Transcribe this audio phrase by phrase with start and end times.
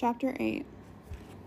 [0.00, 0.64] Chapter 8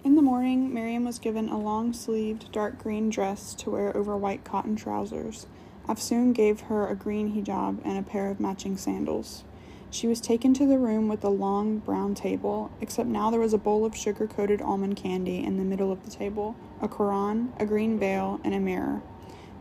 [0.04, 4.16] In the morning, Miriam was given a long sleeved, dark green dress to wear over
[4.16, 5.48] white cotton trousers.
[5.90, 9.44] Afsoon gave her a green hijab and a pair of matching sandals.
[9.90, 13.56] She was taken to the room with a long brown table, except now there was
[13.56, 17.54] a bowl of sugar coated almond candy in the middle of the table, a Koran,
[17.58, 19.02] a green veil, and a mirror.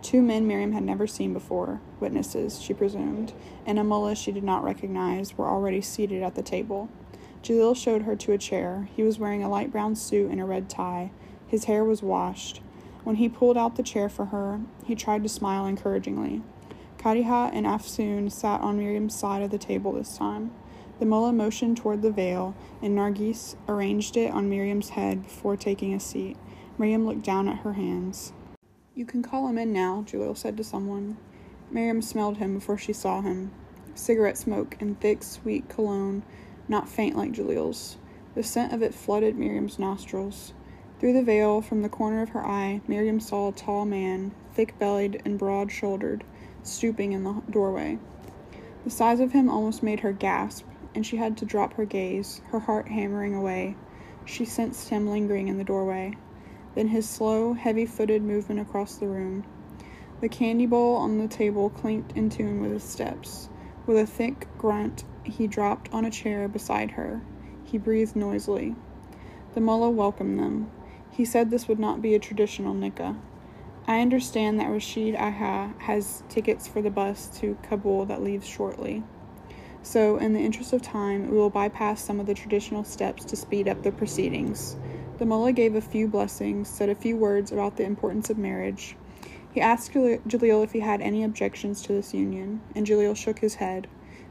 [0.03, 3.33] Two men Miriam had never seen before, witnesses, she presumed,
[3.65, 6.91] and a mullah she did not recognize, were already seated at the table.
[7.43, 8.89] Jalil showed her to a chair.
[8.95, 11.11] He was wearing a light brown suit and a red tie.
[11.47, 12.61] His hair was washed.
[13.05, 16.43] When he pulled out the chair for her, he tried to smile encouragingly.
[16.99, 20.53] Khadija and Afsoon sat on Miriam's side of the table this time.
[21.01, 25.93] The mullah motioned toward the veil, and Nargis arranged it on Miriam's head before taking
[25.93, 26.37] a seat.
[26.79, 28.33] Miriam looked down at her hands.
[28.95, 31.17] You can call him in now, Jalil said to someone.
[31.73, 33.51] Miriam smelled him before she saw him.
[33.95, 36.23] Cigarette smoke and thick, sweet cologne,
[36.73, 37.99] not faint like Jalil's.
[38.35, 40.55] The scent of it flooded Miriam's nostrils.
[40.99, 44.77] Through the veil, from the corner of her eye, Miriam saw a tall man, thick
[44.81, 46.25] bellied and broad shouldered
[46.63, 47.99] stooping in the doorway.
[48.85, 52.41] The size of him almost made her gasp, and she had to drop her gaze,
[52.51, 53.77] her heart hammering away.
[54.25, 56.15] She sensed him lingering in the doorway.
[56.75, 59.45] Then his slow, heavy footed movement across the room.
[60.21, 63.49] The candy bowl on the table clinked in tune with his steps.
[63.85, 67.21] With a thick grunt, he dropped on a chair beside her.
[67.65, 68.77] He breathed noisily.
[69.55, 70.71] The mullah welcomed them.
[71.11, 73.17] He said this would not be a traditional nikah.
[73.87, 79.03] I understand that Rashid agha has tickets for the bus to Kabul that leaves shortly.
[79.83, 83.37] So, in the interest of time, we will bypass some of the traditional steps to
[83.37, 84.77] speed up the proceedings.
[85.19, 88.97] The mullah gave a few blessings, said a few words about the importance of marriage.
[89.53, 93.57] He asked Jalil if he had any objections to this union, and Jalil shook his
[93.57, 93.87] head.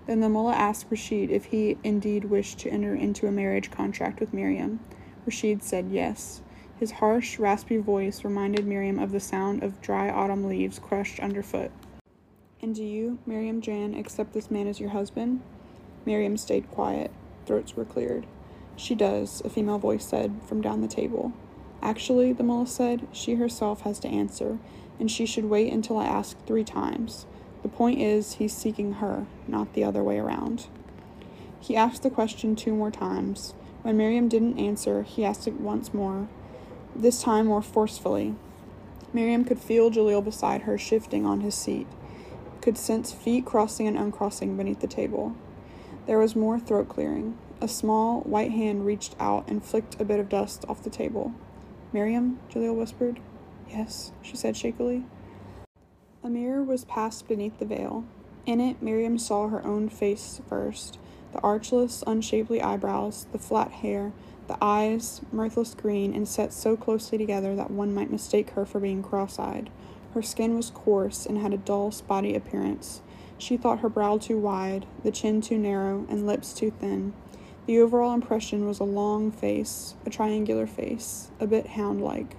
[0.08, 4.20] Then the mullah asked Rashid if he indeed wished to enter into a marriage contract
[4.20, 4.80] with Miriam.
[5.26, 6.42] Rashid said yes.
[6.80, 11.70] His harsh, raspy voice reminded Miriam of the sound of dry autumn leaves crushed underfoot.
[12.60, 15.42] And do you, Miriam Jan, accept this man as your husband?
[16.06, 17.12] Miriam stayed quiet.
[17.46, 18.26] Throats were cleared.
[18.76, 21.34] She does, a female voice said from down the table.
[21.84, 24.58] Actually, the mullah said, she herself has to answer,
[25.02, 27.26] and she should wait until I ask three times.
[27.64, 30.68] The point is, he's seeking her, not the other way around.
[31.60, 33.56] He asked the question two more times.
[33.82, 36.30] When Miriam didn't answer, he asked it once more,
[36.96, 38.36] this time more forcefully.
[39.12, 41.88] Miriam could feel Jalil beside her shifting on his seat,
[42.62, 45.36] could sense feet crossing and uncrossing beneath the table.
[46.06, 47.40] There was more throat clearing.
[47.60, 51.34] A small, white hand reached out and flicked a bit of dust off the table.
[51.92, 53.20] Miriam, Jalil whispered.
[53.72, 55.06] Yes, she said shakily.
[56.24, 58.04] A mirror was passed beneath the veil.
[58.46, 60.98] In it, Miriam saw her own face first
[61.32, 64.12] the archless, unshapely eyebrows, the flat hair,
[64.48, 68.82] the eyes, mirthless green, and set so closely together that one might mistake her for
[68.82, 69.70] being cross eyed.
[70.14, 73.02] Her skin was coarse and had a dull, spotty appearance.
[73.38, 77.14] She thought her brow too wide, the chin too narrow, and lips too thin.
[77.66, 82.36] The overall impression was a long face, a triangular face, a bit hound like.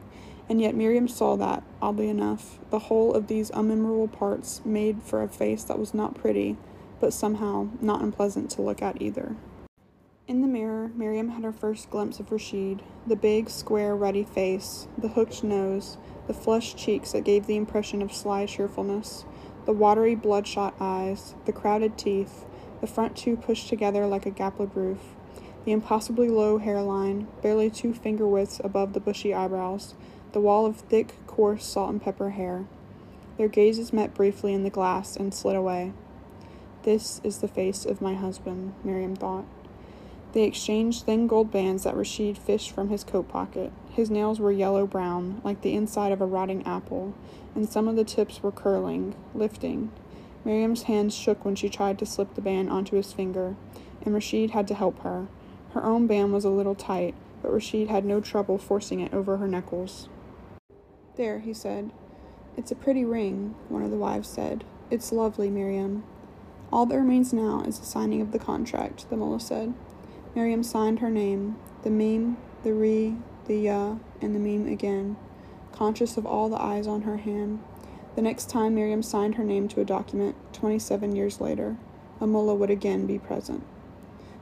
[0.48, 5.22] And yet Miriam saw that, oddly enough, the whole of these unmemorable parts made for
[5.22, 6.56] a face that was not pretty,
[7.00, 9.36] but somehow not unpleasant to look at either.
[10.28, 14.86] In the mirror, Miriam had her first glimpse of Rashid the big, square, ruddy face,
[14.96, 15.98] the hooked nose,
[16.28, 19.24] the flushed cheeks that gave the impression of sly cheerfulness,
[19.64, 22.44] the watery, bloodshot eyes, the crowded teeth,
[22.80, 25.00] the front two pushed together like a gabled roof,
[25.64, 29.94] the impossibly low hairline, barely two finger widths above the bushy eyebrows,
[30.32, 32.64] the wall of thick, coarse salt and pepper hair.
[33.38, 35.92] Their gazes met briefly in the glass and slid away.
[36.82, 39.44] This is the face of my husband, Miriam thought.
[40.32, 43.70] They exchanged thin gold bands that Rashid fished from his coat pocket.
[43.90, 47.14] His nails were yellow brown, like the inside of a rotting apple,
[47.54, 49.92] and some of the tips were curling, lifting.
[50.44, 53.56] Miriam's hands shook when she tried to slip the band onto his finger,
[54.04, 55.28] and Rashid had to help her.
[55.74, 59.36] Her own band was a little tight, but Rashid had no trouble forcing it over
[59.36, 60.08] her knuckles.
[61.16, 61.90] There, he said.
[62.56, 64.64] It's a pretty ring, one of the wives said.
[64.90, 66.04] It's lovely, Miriam.
[66.72, 69.74] All that remains now is the signing of the contract, the mullah said.
[70.34, 73.16] Miriam signed her name, the meme, the re,
[73.46, 75.16] the ya, and the meme again,
[75.70, 77.62] conscious of all the eyes on her hand.
[78.16, 81.76] The next time Miriam signed her name to a document, 27 years later,
[82.20, 83.64] a mullah would again be present.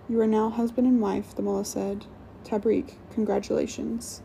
[0.09, 2.07] You are now husband and wife, the mullah said.
[2.45, 4.23] Tabrik, congratulations.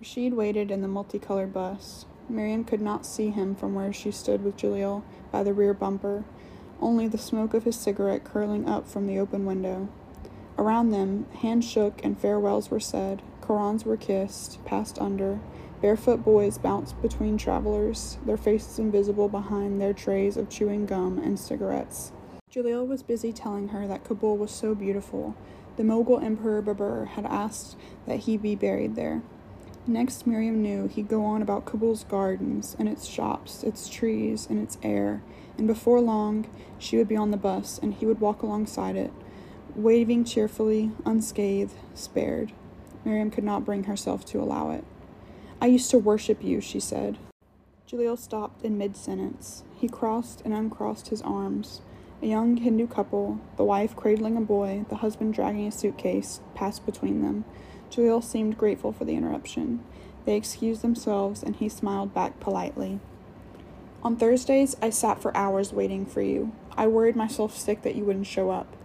[0.00, 2.06] Rashid waited in the multicolored bus.
[2.28, 5.02] Miriam could not see him from where she stood with Jalil
[5.32, 6.22] by the rear bumper,
[6.80, 9.88] only the smoke of his cigarette curling up from the open window.
[10.56, 15.40] Around them, hands shook and farewells were said, Korans were kissed, passed under.
[15.82, 21.40] Barefoot boys bounced between travelers, their faces invisible behind their trays of chewing gum and
[21.40, 22.12] cigarettes.
[22.52, 25.34] Jalil was busy telling her that Kabul was so beautiful.
[25.76, 29.22] The Mughal Emperor Babur had asked that he be buried there.
[29.88, 34.62] Next, Miriam knew he'd go on about Kabul's gardens and its shops, its trees, and
[34.62, 35.22] its air,
[35.56, 36.46] and before long
[36.78, 39.10] she would be on the bus and he would walk alongside it,
[39.74, 42.52] waving cheerfully, unscathed, spared.
[43.02, 44.84] Miriam could not bring herself to allow it.
[45.58, 47.16] I used to worship you, she said.
[47.90, 49.64] Jalil stopped in mid sentence.
[49.74, 51.80] He crossed and uncrossed his arms.
[52.20, 56.84] A young Hindu couple, the wife cradling a boy, the husband dragging a suitcase, passed
[56.84, 57.46] between them.
[57.90, 59.82] Jalil seemed grateful for the interruption.
[60.24, 63.00] They excused themselves, and he smiled back politely.
[64.02, 66.52] On Thursdays, I sat for hours waiting for you.
[66.76, 68.76] I worried myself sick that you wouldn't show up.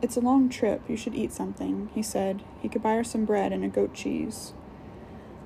[0.00, 0.82] It's a long trip.
[0.88, 2.42] You should eat something, he said.
[2.62, 4.54] He could buy her some bread and a goat cheese.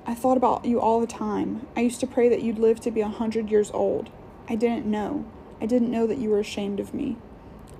[0.05, 1.67] I thought about you all the time.
[1.75, 4.11] I used to pray that you'd live to be a hundred years old.
[4.47, 5.25] I didn't know.
[5.59, 7.17] I didn't know that you were ashamed of me.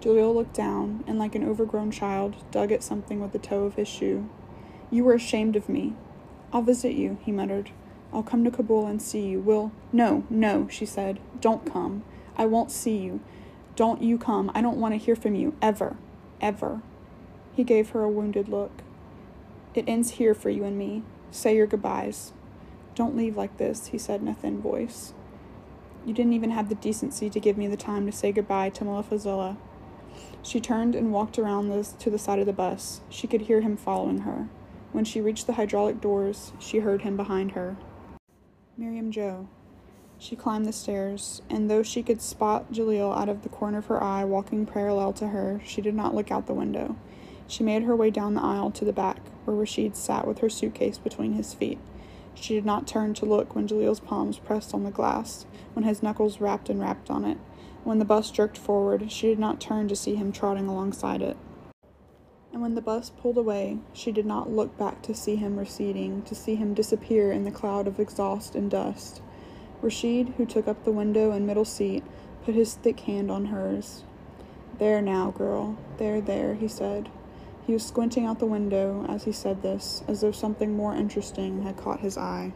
[0.01, 3.75] Jalil looked down and, like an overgrown child, dug at something with the toe of
[3.75, 4.27] his shoe.
[4.95, 5.93] You were ashamed of me.
[6.53, 7.71] I'll visit you, he muttered.
[8.13, 9.41] I'll come to Kabul and see you.
[9.41, 9.73] Will.
[9.91, 11.19] No, no, she said.
[11.41, 12.05] Don't come.
[12.37, 13.19] I won't see you.
[13.75, 14.49] Don't you come.
[14.55, 15.53] I don't want to hear from you.
[15.61, 15.97] Ever
[16.41, 16.81] ever.
[17.55, 18.83] He gave her a wounded look.
[19.73, 21.03] It ends here for you and me.
[21.29, 22.31] Say your goodbyes.
[22.93, 25.13] Don't leave like this, he said in a thin voice.
[26.05, 28.85] You didn't even have the decency to give me the time to say goodbye to
[28.85, 29.57] Mullah Faizullah.
[30.41, 33.01] She turned and walked around the, to the side of the bus.
[33.09, 34.47] She could hear him following her.
[34.95, 37.75] When she reached the hydraulic doors, she heard him behind her.
[38.77, 39.49] Miriam Joe,
[40.17, 43.87] she climbed the stairs, and though she could spot Jalil out of the corner of
[43.87, 46.95] her eye walking parallel to her, she did not look out the window.
[47.45, 50.49] She made her way down the aisle to the back, where Rashid sat with her
[50.49, 51.79] suitcase between his feet.
[52.33, 56.03] She did not turn to look when Jalil's palms pressed on the glass, when his
[56.03, 57.37] knuckles rapped and rapped on it.
[57.83, 61.35] When the bus jerked forward, she did not turn to see him trotting alongside it.
[62.55, 66.21] And when the bus pulled away, she did not look back to see him receding,
[66.21, 69.21] to see him disappear in the cloud of exhaust and dust.
[69.81, 72.01] Rashid, who took up the window and middle seat,
[72.45, 74.05] put his thick hand on hers.
[74.79, 75.77] There now, girl.
[75.97, 77.09] There, there, he said.
[77.67, 81.63] He was squinting out the window as he said this, as though something more interesting
[81.63, 82.53] had caught his eye.